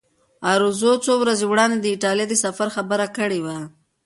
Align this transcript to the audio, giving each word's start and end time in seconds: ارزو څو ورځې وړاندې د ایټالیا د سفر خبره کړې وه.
ارزو 0.51 0.91
څو 1.05 1.13
ورځې 1.21 1.45
وړاندې 1.47 1.77
د 1.81 1.85
ایټالیا 1.93 2.25
د 2.29 2.33
سفر 2.45 2.67
خبره 2.75 3.05
کړې 3.17 3.39
وه. 3.45 3.57